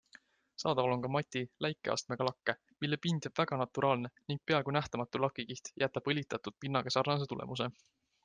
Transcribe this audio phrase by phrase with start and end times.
[0.61, 2.55] Saadaval on ka mati läikeastmega lakke,
[2.85, 7.69] mille pind jääb väga naturaalne ning peaaegu nähtamatu lakikiht jätab õlitatud pinnaga sarnase tulemuse.